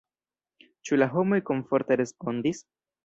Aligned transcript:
Ĉu 0.89 0.97
la 1.01 1.07
homoj 1.11 1.41
komforte 1.51 1.99
respondis? 2.03 2.65